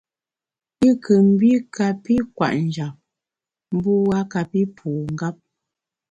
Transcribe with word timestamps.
I 0.87 0.89
nkù 0.93 1.13
mbi 1.29 1.49
kapi 1.75 2.15
kwet 2.35 2.57
njap, 2.67 2.95
mbu 3.75 3.93
a 4.17 4.19
kapi 4.31 4.61
pu 4.77 4.89
ngap. 5.13 5.35